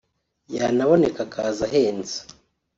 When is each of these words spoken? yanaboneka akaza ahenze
yanaboneka 0.55 1.19
akaza 1.27 1.63
ahenze 1.67 2.17